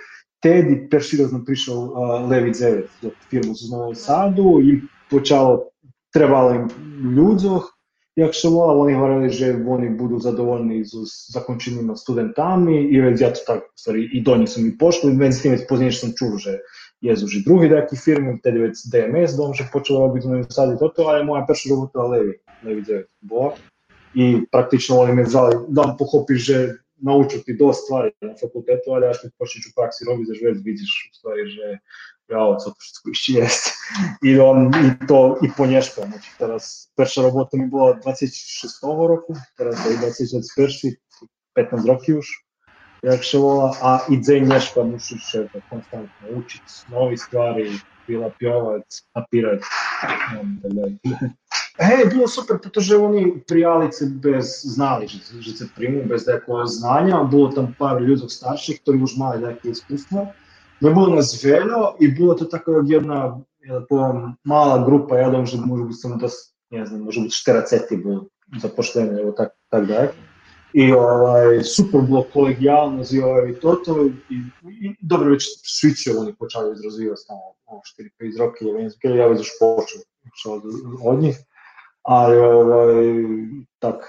Tedi 0.42 0.88
перширазно 0.90 1.44
пришел 1.44 1.84
uh, 1.84 2.28
Levi 2.28 2.52
Zevet 2.52 2.90
do 3.02 3.12
firmu 3.30 3.54
z 3.54 3.70
Нового 3.70 3.94
Саду 3.94 4.58
и 4.58 4.82
почало 5.08 5.70
trebalo 6.10 6.54
im 6.54 6.68
ľudzoch, 7.14 7.78
jak 8.16 8.34
se 8.34 8.48
volá, 8.48 8.74
oni 8.74 8.94
hovorili, 8.94 9.30
že 9.30 9.56
oni 9.66 9.88
budú 9.96 10.18
zadovoljni 10.18 10.84
so 10.84 11.06
zakončenými 11.06 11.96
studentami 11.96 12.90
i 12.92 13.00
već 13.00 13.20
ja 13.20 13.30
to 13.32 13.40
tak, 13.46 13.60
stvari, 13.76 14.10
i 14.12 14.22
do 14.22 14.36
njih 14.36 14.50
su 14.50 14.60
mi 14.60 14.78
pošli, 14.78 15.14
medzi 15.14 15.42
tim 15.42 15.56
poznije 15.68 15.92
sam 15.92 16.12
čuo, 16.18 16.38
že 16.38 16.58
Jezu 17.02 17.26
že 17.26 17.42
drugi 17.42 17.66
taký 17.66 17.98
firmy, 17.98 18.38
vtedy 18.38 18.58
vec 18.62 18.78
DMS 18.78 19.34
dom, 19.34 19.50
že 19.50 19.66
počal 19.74 20.06
robiť 20.06 20.22
v 20.46 20.54
sade 20.54 20.78
toto, 20.78 21.10
ale 21.10 21.26
moja 21.26 21.42
prvá 21.42 21.58
robota 21.66 21.98
Levi, 22.06 22.38
Levi 22.62 22.82
9 22.86 23.26
bola. 23.26 23.58
I 24.14 24.46
praktično 24.46 25.02
oni 25.02 25.12
me 25.18 25.24
vzali, 25.26 25.66
da 25.68 25.96
pochopiš, 25.98 26.40
že 26.44 26.58
nauču 27.02 27.42
ti 27.42 27.58
dosta 27.58 27.82
stvari 27.82 28.10
na 28.20 28.38
fakultetu, 28.38 28.94
ali 28.94 29.10
až 29.10 29.18
keď 29.26 29.30
počneš 29.34 29.66
u 29.66 29.72
praksi 29.74 30.06
robiť, 30.06 30.26
že 30.30 30.46
već 30.46 30.56
vidiš 30.62 30.92
u 31.10 31.12
stvari, 31.18 31.42
že 31.50 31.66
ja, 32.30 32.42
co 32.56 32.66
to 32.70 32.78
všetko 32.78 33.06
ešte 33.10 33.32
jest. 33.32 33.64
I, 34.22 34.30
on, 34.40 34.70
I 34.70 35.06
to 35.06 35.36
i 35.42 35.50
ponieška. 35.56 36.06
Znači, 36.06 36.28
teraz 36.38 36.88
prva 36.96 37.28
robota 37.28 37.56
mi 37.56 37.66
bola 37.66 37.98
26. 37.98 38.86
roku, 38.86 39.34
teraz 39.58 39.76
je 39.84 39.98
21. 39.98 40.96
15 41.52 41.84
roky 41.84 42.16
už 42.16 42.26
jak 43.02 43.24
se 43.24 43.38
volá, 43.38 43.72
a 43.82 44.00
i 44.08 44.20
dzenješka 44.20 44.82
musíš 44.82 45.30
se 45.30 45.48
to 45.52 45.58
konstantno 45.70 46.28
učit 46.36 46.62
novi 46.90 47.16
stvari, 47.16 47.70
bila 48.06 48.30
pjovať, 48.38 48.82
napirať, 49.16 49.60
tak 50.00 50.20
dalje. 50.62 50.98
Hej, 51.80 52.06
bilo 52.10 52.28
super, 52.28 52.58
protože 52.62 52.96
oni 52.96 53.40
prijali 53.48 53.88
bez, 54.10 54.62
znali, 54.64 55.08
že, 55.08 55.18
že 55.40 55.52
se 55.56 55.68
primu 55.76 56.04
bez 56.04 56.26
nekog 56.26 56.66
znanja, 56.66 57.22
bilo 57.24 57.48
tam 57.48 57.74
par 57.78 58.02
ljudi 58.02 58.28
starših, 58.28 58.82
ktorí 58.82 59.02
už 59.02 59.16
mali 59.16 59.40
neke 59.40 59.70
iskustva. 59.70 60.26
Bilo 60.80 61.14
nas 61.14 61.44
veljo 61.44 61.96
i 62.00 62.08
bilo 62.08 62.34
to 62.34 62.44
tako 62.44 62.82
jedna, 62.84 63.40
jedna 63.60 64.36
mala 64.44 64.84
grupa, 64.84 65.16
ja 65.18 65.44
že 65.44 65.56
može 65.56 65.84
biti 65.84 65.98
samo 65.98 66.16
dosta, 66.16 66.52
ne 66.70 66.86
znam, 66.86 67.00
može 67.00 67.20
biti 67.20 67.34
40 67.34 68.02
bilo 68.02 68.26
zapošljene, 68.60 69.20
evo 69.20 69.32
tak, 69.32 69.48
tak 69.70 69.86
dalje. 69.86 70.12
I 70.74 70.92
ovaj, 70.92 71.62
super 71.62 72.00
bilo 72.00 72.26
kolegijalno 72.32 73.04
za 73.04 73.26
ovaj, 73.26 73.54
toto 73.60 74.06
i, 74.30 74.34
i 74.86 74.94
dobro 75.00 75.30
već 75.30 75.44
svi 75.62 75.94
će 75.94 76.10
oni 76.18 76.34
počali 76.34 76.72
izrazivati 76.72 77.22
tamo 77.26 77.40
ovo 77.66 77.80
4-5 78.20 78.38
roke, 78.38 78.64
ja, 79.02 79.14
ja 79.14 79.26
već 79.26 79.38
još 79.40 79.50
počeo 79.60 80.52
od, 80.52 80.62
od 81.04 81.22
njih, 81.22 81.36
ali 82.02 82.38
ovaj, 82.38 83.04
tak, 83.78 84.04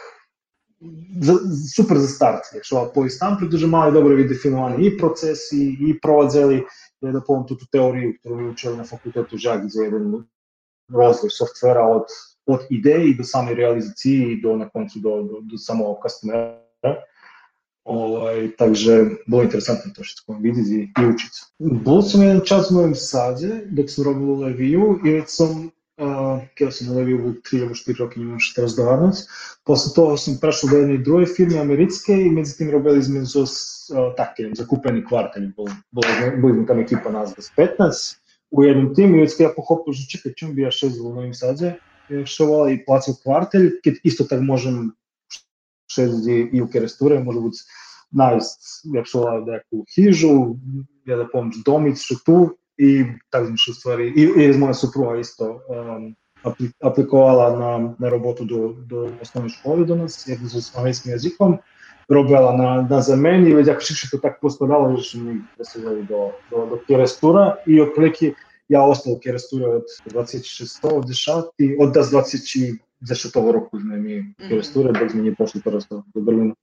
za, 1.22 1.34
super 1.75 1.98
za 1.98 2.08
start, 2.08 2.43
jer 2.53 2.62
što 2.63 2.91
po 2.96 3.05
istam 3.05 3.38
mali 3.67 3.93
dobro 3.93 4.15
vi 4.15 4.27
definovani 4.27 4.88
i 4.88 4.98
procesi 4.98 5.77
i 5.79 6.00
provadzeli, 6.00 6.63
je 7.01 7.12
da 7.12 7.22
povom 7.22 7.48
tu, 7.48 7.58
teoriju, 7.72 8.13
koju 8.24 8.50
učili 8.50 8.77
na 8.77 8.84
fakultetu 8.84 9.38
Žak 9.38 9.62
za 9.67 9.84
jedan 9.84 10.25
rozvoj 10.89 11.29
softvera 11.29 11.86
od 11.88 12.03
od 12.46 12.60
ideji 12.70 13.14
do 13.14 13.24
same 13.24 13.54
realizacije 13.54 14.34
i 14.34 14.42
do 14.42 14.58
na 14.58 14.70
koncu 14.70 15.00
do, 15.00 15.24
do, 15.24 15.40
do 15.42 15.58
samog 15.58 15.98
customera. 16.04 16.60
Ovaj, 17.84 18.50
takže 18.58 19.06
bilo 19.28 19.44
interesantno 19.44 19.92
to 19.96 20.04
što 20.04 20.34
sam 20.34 20.42
vidjeti 20.42 20.92
i 21.02 21.06
učiti. 21.06 21.38
Bol 21.60 22.02
sam 22.02 22.22
jedan 22.22 22.42
čas 22.46 22.72
u 22.72 22.74
Novom 22.74 22.96
Sadě, 22.96 23.62
dok 23.66 23.90
sam 23.90 24.04
robil 24.04 24.30
u 24.30 24.40
Leviju 24.40 25.00
i 25.06 25.10
već 25.12 25.26
sam 25.28 25.70
Uh, 25.98 26.42
kada 26.58 26.72
sam 26.72 26.90
u 26.90 26.96
Leviju 26.96 27.18
bol 27.22 27.32
3 27.32 27.58
ili 27.58 27.70
4 27.70 27.98
roky, 28.02 28.18
nemam 28.18 28.40
šta 28.40 28.62
razgovarnať. 28.62 29.16
Posle 29.64 29.92
toho 29.96 30.18
sam 30.18 30.40
prešao 30.42 30.70
do 30.70 30.78
jednej 30.78 30.98
druge 30.98 31.26
firme 31.26 31.60
americké 31.62 32.18
i 32.22 32.32
medzi 32.34 32.58
tým 32.58 32.72
robili 32.74 32.98
so 33.26 33.46
uh, 33.46 34.10
také 34.18 34.50
zakúpený 34.58 35.06
kvartal. 35.06 35.54
Bol, 35.54 35.70
bol, 35.94 36.04
boli 36.42 36.54
sme 36.54 36.66
tam 36.66 36.80
ekipa 36.82 37.14
nás 37.14 37.38
15 37.38 38.18
u 38.52 38.64
jednom 38.64 38.96
týmu 38.96 39.18
i 39.18 39.22
već 39.22 39.40
ja 39.40 39.54
pochopil, 39.54 39.94
že 39.94 40.10
čekaj, 40.10 40.34
čemu 40.34 40.54
bi 40.54 40.62
ja 40.66 40.72
šezil 40.72 41.06
u 41.06 41.14
Novim 41.14 41.34
Sadě, 41.34 41.78
шувала 42.25 42.72
и 42.72 42.82
плацал 42.86 43.15
квартал, 43.24 43.74
keď 43.84 44.00
isto 44.03 44.24
tak 44.24 44.41
môžem 44.41 44.93
šezdi 45.91 46.50
i 46.53 46.62
u 46.62 46.67
Keresture, 46.67 47.20
može 47.24 47.39
biti 47.39 47.58
najst, 48.12 48.86
ja 48.93 49.05
šovala 49.05 49.46
neku 49.46 49.86
hižu, 49.96 50.55
ja 51.05 51.17
da 51.17 51.27
pomoć 51.27 51.55
domić, 51.65 51.98
što 52.05 52.15
tu, 52.25 52.58
i 52.77 53.05
tako 53.29 53.46
znači 53.46 53.74
stvari, 53.74 54.13
i, 54.15 54.22
i 54.43 54.58
moja 54.58 54.74
supruga 54.74 55.20
isto 55.20 55.62
um, 55.70 56.15
aplikovala 56.82 57.60
na, 57.60 57.96
na 58.00 58.10
robotu 58.10 58.46
do, 58.46 58.75
do 58.86 59.10
osnovne 59.22 59.50
škole 59.50 59.86
do 59.86 59.96
nas, 59.96 60.27
jer 60.27 60.38
s 60.38 60.72
slovenskim 60.72 61.12
jezikom, 61.12 61.58
robila 62.10 62.58
na, 62.58 62.88
na 62.89 63.01
zameni 63.01 63.50
i 63.50 63.53
već 63.53 63.67
ako 63.67 63.82
še 63.82 64.10
to 64.12 64.17
tako 64.17 64.38
postavljalo, 64.41 64.98
že 64.98 65.20
mi 65.20 65.41
preselili 65.55 66.03
do, 66.03 66.32
do, 66.51 66.65
do 66.65 66.79
Kerestura 66.88 67.55
i 67.65 67.82
otprilike 67.82 68.34
ja 68.70 68.84
ostao 68.84 69.13
u 69.13 69.20
Kerasturi 69.20 69.65
od 69.65 69.84
26 70.05 71.08
dešati, 71.08 71.77
od 71.79 71.93
das 71.93 72.12
20 72.12 72.77
10 73.03 73.51
roku 73.51 73.79
sme 73.79 73.98
mi 74.00 74.34
Keresture, 74.48 74.93
dok 74.96 75.12
sme 75.12 75.22
nepošli 75.22 75.62
prosto 75.62 76.03
do 76.15 76.22
Berlina. 76.22 76.55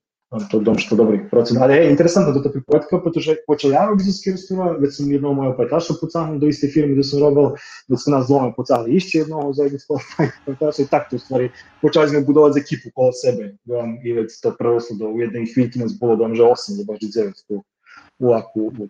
to 0.51 0.59
dom 0.59 0.77
što 0.77 0.95
dobrih 0.95 1.21
procena. 1.31 1.61
Ali 1.61 1.73
je 1.73 1.89
interesantna 1.91 2.43
ta 2.43 2.49
pripovedka, 2.49 2.99
protože 3.03 3.35
počela 3.47 3.95
bizniski 3.95 4.31
restoran, 4.31 4.77
već 4.79 4.97
sam 4.97 5.11
jednom 5.11 5.35
moja 5.35 5.55
pajtaša 5.57 5.93
pucahnuo 6.01 6.39
do 6.39 6.47
iste 6.47 6.67
firme 6.67 6.93
gde 6.93 7.03
sam 7.03 7.19
robil, 7.19 7.49
već 7.89 8.03
smo 8.03 8.15
nas 8.15 8.27
dvome 8.27 8.53
pucali 8.55 8.95
išće 8.95 9.17
jednog 9.17 9.53
zajedničkog 9.55 9.99
pajtaša 10.45 10.81
i 10.81 10.85
tako 10.85 11.09
to 11.09 11.15
u 11.15 11.19
stvari 11.19 11.51
počeli 11.81 12.09
smo 12.09 12.21
budovati 12.21 12.53
za 12.53 12.59
ekipu 12.59 12.89
kolo 12.95 13.11
sebe. 13.11 13.43
Um, 13.43 13.99
I 14.03 14.13
već 14.13 14.41
to 14.41 14.55
preroslo 14.59 14.95
do 14.97 15.05
u 15.09 15.19
jednej 15.19 15.45
chvíľky 15.51 15.79
nas 15.79 15.99
bolo 15.99 16.15
da 16.15 16.35
že 16.35 16.43
8 16.43 16.75
ili 16.75 16.85
baš 16.85 16.99
9 16.99 17.47
tu 17.47 17.63
u, 18.19 18.27
u, 18.55 18.71
u 18.79 18.87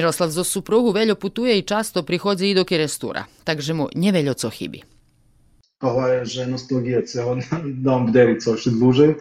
Miroslav 0.00 0.30
zo 0.30 0.44
suprugu 0.44 0.90
Veljo 0.90 1.14
putuje 1.14 1.58
i 1.58 1.62
často 1.62 2.02
prihodzi 2.02 2.46
i 2.48 2.54
do 2.54 2.64
Kirestura, 2.64 3.24
takže 3.44 3.74
mu 3.74 3.88
nie 3.94 4.12
Veljo 4.12 4.34
co. 4.34 4.50
Ова 5.80 6.06
е 6.12 6.24
že 6.24 6.44
носталгија 6.44 7.02
цела 7.08 7.36
дам 7.64 8.06
бдерица 8.06 8.50
още 8.52 8.70
дłużej. 8.70 9.14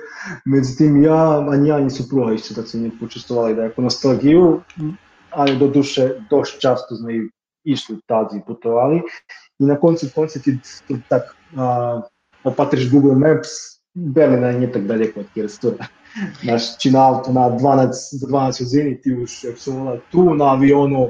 Međutim, 0.45 1.03
ja, 1.03 1.39
ani 1.39 1.69
ja 1.69 1.79
ni 1.79 1.91
supruga 1.91 2.31
jeszcze 2.31 2.55
tacy 2.55 2.77
nie 2.77 2.91
počustovali 2.91 3.55
da 3.55 3.63
jako 3.63 3.81
nostalgiju, 3.81 4.61
ali 5.31 5.57
do 5.57 5.67
duše 5.67 6.19
dość 6.29 6.59
často 6.59 6.95
i 7.09 7.29
išli 7.63 7.95
tazi 8.07 8.41
putovali. 8.47 9.01
I 9.59 9.65
na 9.65 9.75
koncu 9.75 10.07
konca 10.15 10.39
ti 10.39 10.59
tak 11.09 11.35
a, 11.55 12.01
opatriš 12.43 12.91
Google 12.91 13.15
Maps, 13.15 13.49
Berlina 13.95 14.51
nije 14.51 14.71
tak 14.71 14.87
daleko 14.87 15.19
od 15.19 15.25
Kirestura. 15.33 15.87
Znaš, 16.41 16.77
či 16.77 16.91
na 16.91 17.21
na 17.31 17.49
12, 17.49 17.91
za 18.11 18.27
12 18.27 18.63
uzini 18.63 19.01
ti 19.01 19.13
už, 19.13 19.31
ona 19.67 19.97
tu 20.11 20.33
na 20.33 20.53
avionu, 20.53 21.09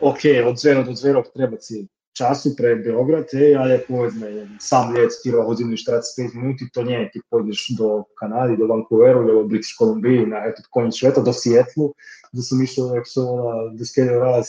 ok, 0.00 0.20
od 0.46 0.58
Zvera 0.58 0.82
do 0.82 0.94
Zverog 0.94 1.24
treba 1.34 1.60
si 1.60 1.86
času 2.16 2.56
pre 2.56 2.76
Beograd, 2.76 3.24
e, 3.32 3.54
ali 3.58 3.72
je 3.72 3.84
povedzme 3.88 4.28
sam 4.60 4.94
let 4.94 5.12
ti 5.22 5.30
hodinu 5.30 5.72
i 5.72 5.76
45 5.76 6.34
minuti, 6.34 6.68
to 6.72 6.82
nije, 6.82 7.10
ti 7.10 7.20
pojdeš 7.30 7.68
do 7.78 8.04
Kanadi, 8.18 8.56
do 8.56 8.66
Vancouveru, 8.66 9.26
do 9.26 9.44
British 9.44 9.76
Columbia, 9.78 10.26
na 10.26 10.44
eto 10.46 10.62
konec 10.70 10.98
sveta, 10.98 11.20
do 11.20 11.32
Sijetlu, 11.32 11.92
da 12.32 12.42
sam 12.42 12.62
išao, 12.62 12.84
ona, 13.16 13.72
da 13.72 13.84
skedio 13.84 14.20
raz, 14.20 14.46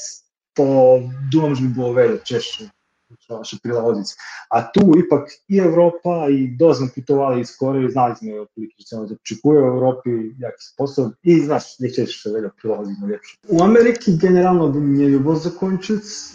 думам, 1.31 1.55
že 1.55 1.61
bi 1.61 1.73
bilo 1.73 1.93
velje 1.93 2.19
češće 2.25 2.69
naše 3.29 3.57
prilagodice. 3.63 4.15
A 4.49 4.71
tu 4.71 4.81
ipak 5.05 5.29
i 5.47 5.57
Evropa 5.57 6.27
i 6.29 6.55
dozno 6.57 6.87
putovali 6.95 7.41
iz 7.41 7.57
Koreje, 7.57 7.89
znali 7.89 8.15
smo 8.15 8.41
otprilike 8.41 8.75
što 8.79 8.97
ono 8.97 9.05
očekuje 9.21 9.63
u 9.63 9.67
Evropi, 9.67 10.09
jaki 10.37 10.63
sposob 10.73 11.11
i 11.23 11.39
znaš, 11.39 11.79
neće 11.79 12.05
se 12.05 12.31
velja 12.31 12.49
prilagoditi 12.61 13.01
ljepše. 13.09 13.37
U 13.49 13.63
Ameriki 13.63 14.17
generalno 14.17 14.69
bi 14.69 14.79
mi 14.79 15.03
je 15.03 15.09
ljubav 15.09 15.35
za 15.35 15.49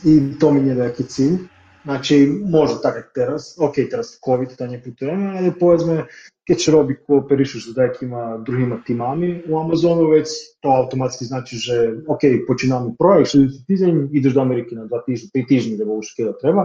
i 0.04 0.38
to 0.40 0.52
mi 0.52 0.68
je 0.68 0.74
veliki 0.74 1.04
cilj. 1.04 1.38
Znači, 1.84 2.42
možda 2.44 2.80
tako 2.80 3.08
teraz, 3.14 3.58
ok, 3.58 3.74
teraz 3.90 4.18
COVID, 4.24 4.56
to 4.56 4.66
не 4.66 4.82
путуваме, 4.82 5.38
ali 5.38 5.52
povedzme, 5.58 6.06
keď 6.48 6.68
robi 6.72 6.96
kooperišeš 7.06 7.72
s 7.72 7.76
nekima 7.76 8.38
drugima 8.40 8.78
timami 8.86 9.42
u 9.48 9.58
Amazonu, 9.60 10.08
već 10.08 10.28
to 10.60 10.68
automatski 10.68 11.24
znači, 11.24 11.56
že 11.56 11.74
ok, 12.08 12.20
počinamo 12.46 12.94
projekt, 12.98 13.30
sljedeći 13.30 13.66
tižanj, 13.66 14.08
ideš 14.12 14.32
do 14.34 14.40
Amerike 14.40 14.76
na 14.76 14.86
dva 14.86 15.02
tižnja, 15.06 15.28
tri 15.32 15.46
tižnja 15.46 15.76
da 15.76 15.84
boš 15.84 16.14
kada 16.16 16.32
treba, 16.40 16.64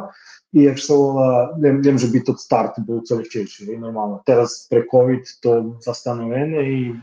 i 0.52 0.64
jak 0.64 0.80
se 0.80 0.94
ova, 0.94 1.56
ne, 1.58 1.74
ne 1.74 1.92
može 1.92 2.08
biti 2.08 2.32
od 2.32 2.40
starta, 2.40 2.82
bo 2.88 3.02
celih 3.02 3.28
češi, 3.28 3.66
i 3.74 3.78
normalno. 3.78 4.22
Teraz 4.26 4.68
pre 4.70 4.86
COVID 4.92 5.24
to 5.42 5.76
zastanovene 5.86 6.64
i 6.72 6.94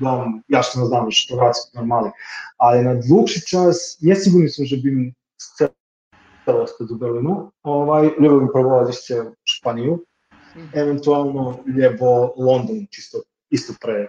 uglavnom, 0.00 0.42
ja 0.48 0.62
što 0.62 0.80
ne 0.80 0.86
znam 0.86 1.10
što 1.10 1.36
raditi 1.36 1.70
normali. 1.74 2.10
Ali 2.56 2.84
na 2.84 2.94
dlugši 2.94 3.46
čas, 3.46 3.98
nije 4.00 4.16
sigurno 4.16 4.48
sam, 4.48 4.64
že 4.64 4.76
bi 4.76 4.90
mi 4.90 5.14
celosti 6.44 6.84
do 6.88 6.94
Berlinu, 6.94 7.52
ovaj, 7.62 8.10
ljubio 8.20 8.40
bi 8.40 8.52
probao 8.52 8.84
da 8.84 8.90
u 8.90 9.32
Španiju, 9.44 9.98
eventualno 10.72 11.64
lebo 11.66 12.34
London, 12.36 12.86
čisto 12.90 13.22
isto 13.50 13.74
pre 13.80 14.08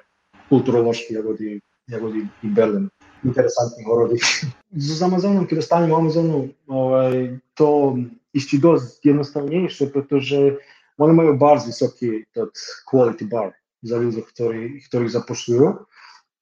kulturološki 0.50 1.14
jagodi, 1.14 1.60
jagodi 1.88 2.28
i 2.44 2.48
Berlin. 2.48 2.90
Interesantni 3.24 3.86
horori. 3.86 4.20
Z 4.88 5.02
Amazonom, 5.02 5.48
kada 5.48 5.62
stanemo 5.62 5.96
u 5.96 5.98
Amazonu, 5.98 6.48
ovaj, 6.68 7.38
to 7.54 7.98
išći 8.34 8.58
dost 8.58 9.06
jednostavnejše, 9.06 9.90
pretože 9.94 10.58
oni 10.98 11.14
majú 11.14 11.38
bar 11.38 11.60
visoki 11.66 12.24
tot 12.34 12.52
quality 12.92 13.28
bar 13.30 13.54
za 13.86 14.00
ľudí, 14.02 14.24
ktorí, 14.24 14.82
ktorých 14.88 15.16
zapošľujú. 15.16 15.68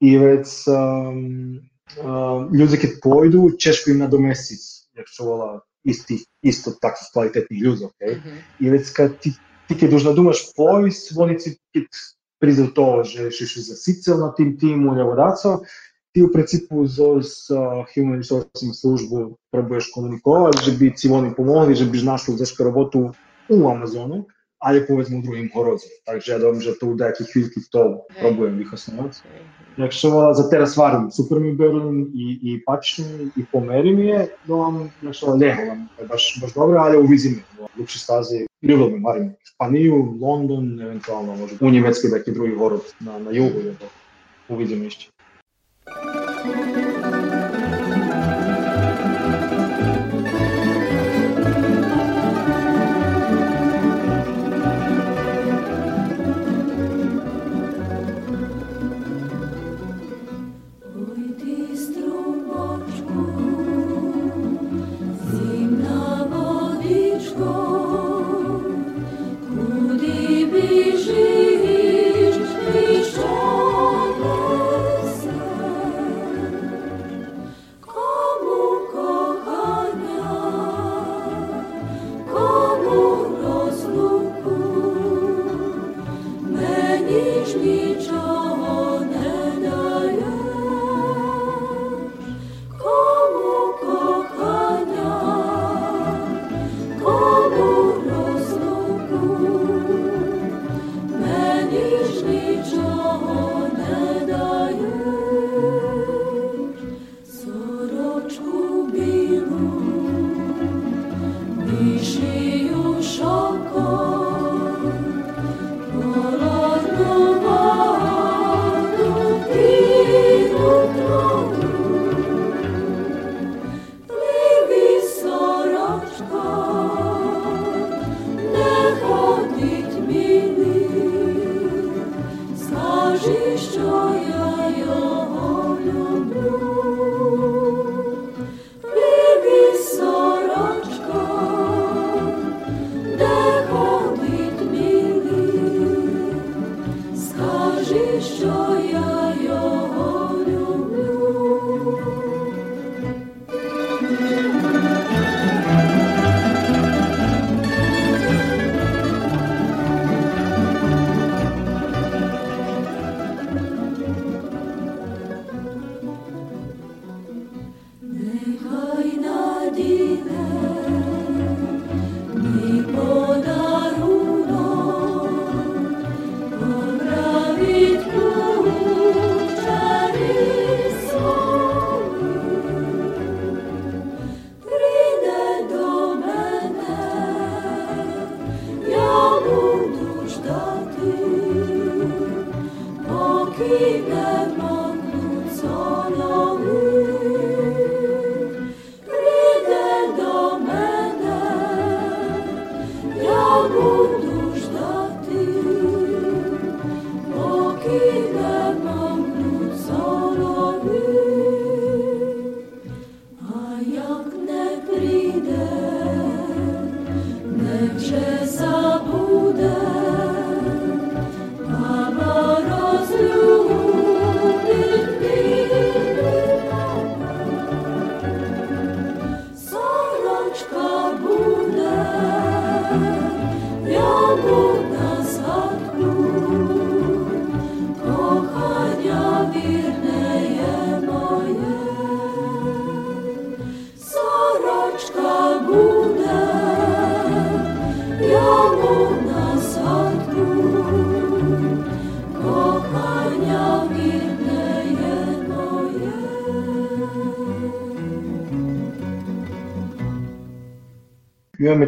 I 0.03 0.09
već 0.17 0.47
um, 0.67 1.63
um, 2.03 2.49
ljudi 2.51 2.77
kad 2.77 2.99
pojdu, 3.03 3.55
češko 3.55 3.91
im 3.91 4.03
nadomestiť, 4.03 4.61
jak 4.99 5.07
volá, 5.19 5.63
istih, 5.83 6.23
isto 6.43 6.71
takvih 6.71 7.07
kvalitetnih 7.13 7.59
ljudi, 7.61 7.83
okay? 7.87 8.15
Mm 8.15 8.21
-hmm. 8.23 8.37
I 8.59 8.69
već 8.69 8.89
kad 8.89 9.19
ti 9.19 9.33
ti 9.68 9.74
keď 9.76 9.90
už 9.92 10.02
nadúmaš 10.08 10.52
pojsť, 10.56 11.04
oni 11.16 11.34
si 11.36 11.60
keď 11.74 11.86
призив 12.38 12.72
того, 12.74 13.04
že 13.04 13.30
ще 13.30 13.60
засицел 13.60 14.18
на 14.18 14.32
тим 14.32 14.56
тиму, 14.56 14.94
nego 14.94 15.14
daco, 15.18 15.66
ti 16.14 16.22
u 16.22 16.32
principu 16.32 16.86
s 16.86 17.50
Human 17.94 18.18
Resources 18.18 18.80
službu 18.80 19.36
probuješ 19.52 19.92
komunikovati, 19.92 20.64
že 20.64 20.72
bi 20.72 20.94
ti 20.94 21.10
oni 21.10 21.34
pomogli, 21.34 21.76
že 21.76 21.86
biš 21.86 22.02
našli 22.02 22.38
deška 22.38 22.64
robotu 22.64 23.12
u 23.48 23.56
Ali 24.63 24.85
povedzmo 24.87 25.19
u 25.19 25.21
drugim 25.21 25.49
городах. 25.53 25.91
Takže 26.05 26.31
ja 26.31 26.39
dom, 26.39 26.61
že 26.61 26.79
to 26.79 26.85
u 26.87 26.95
деяких 26.95 27.27
хвильки 27.31 27.59
то 27.71 28.07
пробуем 28.19 28.59
їх 28.59 28.73
основати. 28.73 29.17
Якщо 29.77 30.33
за 30.33 30.49
teraz 30.49 30.77
varim 30.77 31.11
super 31.11 31.39
mi 31.39 31.51
Berlin 31.51 32.11
i, 32.13 32.39
i 32.43 32.63
pačni 32.65 33.05
i 33.37 33.45
po 33.51 33.59
meri 33.59 33.95
mi 33.95 34.05
je, 34.05 34.27
da 34.47 34.53
vam 34.53 34.91
nešto 35.01 35.35
lego, 35.35 35.75
baš, 36.09 36.39
baš 36.41 36.53
dobro, 36.53 36.77
ali 36.79 36.97
u 36.97 37.05
vizimi, 37.05 37.43
u 37.59 37.79
ljubši 37.79 37.99
stazi, 37.99 38.47
ljubilo 38.61 38.89
mi 38.89 39.03
varim 39.03 39.33
Španiju, 39.43 40.17
London, 40.21 40.81
eventualno 40.81 41.35
možda 41.35 41.57
u 41.61 41.69
Njemecki 41.69 42.07
neki 42.07 42.31
drugi 42.31 42.55
город 42.55 42.81
na, 42.99 43.19
na 43.19 43.31
jugu, 43.31 43.59
je 43.59 43.75
to. 43.79 43.85
U 44.49 44.55
vizimi 44.55 44.85
išće. 44.85 45.09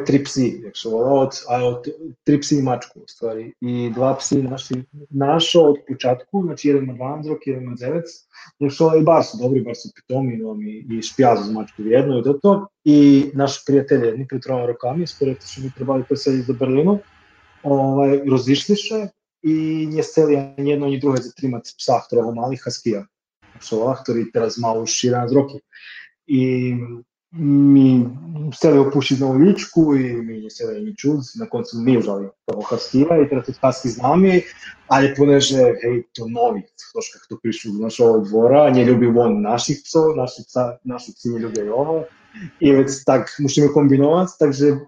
Три 0.06 0.22
пси, 0.24 0.62
якщо 0.66 0.92
од, 0.98 1.40
а 1.50 1.60
од 1.66 1.88
три 2.26 2.40
пси 2.40 2.60
и 2.60 2.66
мачку, 2.66 3.04
ствари. 3.10 3.54
И 3.62 3.90
два 3.96 4.14
пси 4.20 4.42
наши, 4.44 4.84
нашо 5.12 5.72
од 5.72 5.82
початку, 5.88 6.44
значи 6.46 6.70
еден 6.70 6.90
има 6.90 6.94
12 6.94 7.30
рок, 7.30 7.48
еден 7.48 7.64
има 7.64 7.76
9, 7.76 8.14
якщо 8.60 8.92
и 8.96 9.04
бар 9.04 9.24
су 9.24 9.38
добри, 9.38 9.64
бар 9.66 9.76
су 9.76 9.90
питоми, 9.96 10.38
но 10.38 10.54
ми 10.54 10.80
и 10.86 11.02
шпијазо 11.02 11.48
за 11.48 11.52
мачку 11.52 11.82
едно 11.82 12.20
и 12.20 12.24
дото. 12.24 12.68
И 12.86 13.32
наши 13.34 13.62
пријатели, 13.68 14.14
едни 14.14 14.28
при 14.28 14.40
трома 14.40 14.68
роками, 14.68 15.08
според 15.08 15.44
што 15.44 15.62
ми 15.62 15.72
требали 15.78 16.04
преседи 16.04 16.42
за 16.42 16.54
Берлину, 16.54 17.02
ovaj, 17.64 18.22
и 19.46 19.88
ние 19.90 20.04
сели 20.04 20.54
ни 20.58 20.72
едно 20.72 20.88
ни 20.88 21.00
друге 21.00 21.22
за 21.22 21.34
тримат 21.34 21.70
пса, 21.78 22.00
второго 22.02 22.34
мали 22.34 22.58
хаскија. 22.58 23.06
Што 23.62 23.78
ова, 23.84 23.94
втори 24.00 24.26
тераз 24.34 24.58
малу 24.58 24.88
ширан 24.90 25.30
роки. 25.30 25.62
И 26.28 26.74
ми 27.40 28.08
се 28.54 28.72
ве 28.72 28.80
опуши 28.80 29.18
на 29.20 29.30
уличку 29.30 29.96
и 29.96 30.14
ми 30.14 30.50
се 30.50 30.68
ве 30.68 30.80
ни 30.80 30.96
чуз, 30.96 31.36
на 31.36 31.50
концу 31.50 31.82
не 31.82 32.02
жали 32.02 32.30
тоа 32.46 32.64
хастира 32.64 33.18
и 33.18 33.30
трето 33.30 33.54
таски 33.54 33.90
знаме, 33.90 34.44
али 34.88 35.14
понеже 35.16 35.62
е 35.62 36.04
то 36.14 36.28
нови, 36.28 36.64
тош 36.94 37.10
както 37.14 37.40
пришол 37.42 37.74
до 37.74 37.84
нашого 37.84 38.22
двора, 38.22 38.72
не 38.72 38.86
люби 38.86 39.08
он 39.08 39.42
наших 39.42 39.84
псов, 39.84 40.16
наши 40.16 40.44
пса, 40.48 40.78
наши 40.86 41.12
пси 41.14 41.30
не 41.30 41.40
любят 41.40 41.58
его, 41.58 42.06
и 42.60 42.72
веќе 42.72 43.04
так 43.06 43.36
мушиме 43.40 43.70
комбинуват, 43.74 44.30
так 44.40 44.54
же 44.54 44.88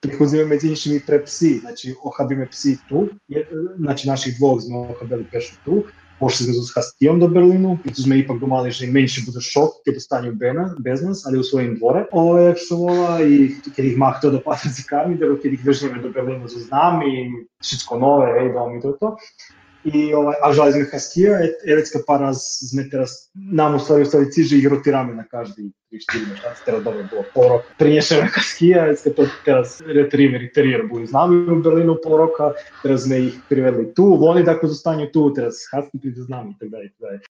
приходиме 0.00 0.56
меѓу 0.56 1.00
препси, 1.06 1.58
значи 1.60 1.94
охабиме 2.02 2.46
пси 2.46 2.78
ту, 2.88 3.08
значи 3.76 4.08
наших 4.08 4.36
двох 4.38 4.62
сме 4.62 4.88
охабили 4.90 5.24
пешо 5.24 5.56
ту, 5.64 5.84
пошли 6.18 6.46
сме 6.46 6.54
со 6.54 6.72
хастијом 6.74 7.20
до 7.20 7.28
Берлину, 7.28 7.78
и 7.84 7.90
идувме 7.90 8.18
ипак 8.22 8.38
што 8.38 8.46
малиш 8.50 8.80
менше 8.86 9.24
буде 9.26 9.40
шок, 9.40 9.78
ќе 9.86 9.94
достане 9.94 10.32
бена, 10.32 10.74
без 10.78 11.02
нас, 11.02 11.24
али 11.26 11.38
у 11.38 11.46
својим 11.46 11.78
дворе. 11.78 12.06
Ова 12.12 12.50
е 12.50 12.56
што 12.56 12.80
ова 12.88 13.20
и 13.22 13.54
ќе 13.62 13.82
ги 13.82 13.94
махто 13.96 14.30
да 14.30 14.42
патат 14.42 14.72
за 14.72 14.84
камни, 14.86 15.18
да 15.18 15.30
ќе 15.30 15.54
ги 15.54 15.60
вежеме 15.62 16.02
до 16.02 16.10
Берлину 16.10 16.48
за 16.48 16.58
да 16.58 16.64
знам 16.64 17.02
и 17.02 17.30
всичко 17.60 17.98
нове, 17.98 18.32
е, 18.44 18.52
да 18.52 18.66
ми 18.66 18.80
тото. 18.82 19.16
I 19.84 20.14
ovaj, 20.14 20.34
a 20.42 20.52
žali 20.52 20.72
sme 20.72 20.84
Haskija, 20.90 21.38
Evecka 21.66 21.98
para 22.06 22.32
sme 22.34 22.90
teraz, 22.90 23.30
nam 23.34 23.74
u 23.74 23.78
stvari, 23.78 24.02
u 24.02 24.06
stvari 24.06 24.32
ciže 24.32 24.58
ih 24.58 24.66
rotirame 24.66 25.14
na 25.14 25.24
každi 25.24 25.70
3-4 25.92 26.30
meštaci, 26.30 26.64
teraz 26.66 26.82
dobro 26.84 27.04
bilo 27.10 27.24
pol 27.34 27.48
roka. 27.48 27.64
Prinješena 27.78 28.26
Haskija, 28.26 28.84
Evecka 28.86 29.10
to 29.10 29.26
teraz 29.44 29.80
retriver 29.86 30.42
i 30.42 30.52
terijer 30.52 30.86
boli 30.90 31.06
z 31.06 31.12
nami 31.12 31.36
u 31.52 31.62
Berlinu 31.62 31.96
pol 32.02 32.16
roka, 32.16 32.52
teraz 32.82 33.06
sme 33.06 33.18
ih 33.30 33.38
privedli 33.48 33.94
tu, 33.94 34.18
oni 34.20 34.42
dakle 34.42 34.68
zostanju 34.68 35.12
tu, 35.12 35.30
teraz 35.34 35.54
Haski 35.70 35.98
pride 35.98 36.26
nami, 36.28 36.56
tako 36.58 36.70
dalje, 36.70 36.90
tako 36.98 37.04
dalje. 37.06 37.20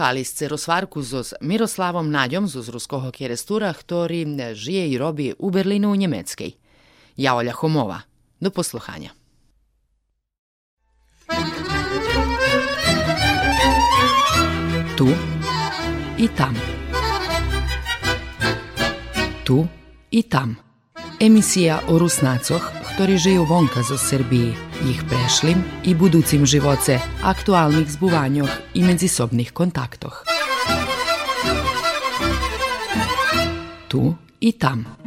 Sluhali 0.00 0.24
ste 0.24 0.48
rozvarku 0.48 1.04
so 1.04 1.20
s 1.20 1.36
Miroslavom 1.44 2.08
zo 2.48 2.64
z 2.64 2.72
ruského 2.72 3.12
kjerestura, 3.12 3.68
ktorý 3.68 4.24
žije 4.56 4.88
i 4.88 4.96
robi 4.96 5.36
u 5.36 5.52
Berlinu 5.52 5.92
u 5.92 5.94
Njemeckiej. 5.94 6.56
Ja 7.20 7.36
Olja 7.36 7.52
Homova. 7.52 8.00
Do 8.40 8.48
posluhanja. 8.48 9.12
Tu 14.96 15.08
i 16.16 16.28
tam. 16.32 16.56
Tu 19.44 19.68
i 20.10 20.22
tam. 20.24 20.56
Emisija 21.20 21.84
o 21.92 22.00
Rusnacoh, 22.00 22.64
ktorí 22.94 23.14
žijú 23.16 23.48
vonka 23.48 23.80
zo 23.82 23.96
Srbiji, 23.96 24.52
ich 24.84 25.00
prešlim 25.08 25.62
i 25.84 25.94
buducim 25.94 26.46
živoce, 26.46 27.00
aktualnih 27.22 27.88
zbuvanjoh 27.88 28.50
i 28.74 28.82
međusobnih 28.82 29.52
kontaktoh. 29.52 30.24
Tu 33.88 34.14
i 34.40 34.52
tam. 34.52 34.99